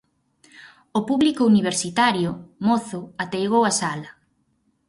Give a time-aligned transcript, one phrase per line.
[0.99, 2.31] O público universitario,
[2.67, 4.09] mozo, ateigou a sala.